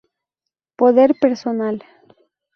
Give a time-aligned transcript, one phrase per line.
[0.79, 1.77] Poder personal.